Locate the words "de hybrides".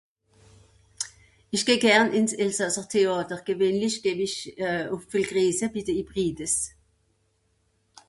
5.87-6.55